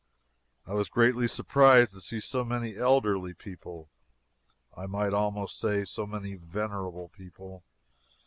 I 0.65 0.73
was 0.73 0.89
greatly 0.89 1.27
surprised 1.27 1.93
to 1.93 2.01
see 2.01 2.21
so 2.21 2.43
many 2.43 2.75
elderly 2.75 3.35
people 3.35 3.87
I 4.75 4.87
might 4.87 5.13
almost 5.13 5.59
say, 5.59 5.85
so 5.85 6.07
many 6.07 6.33
venerable 6.33 7.09
people. 7.09 7.63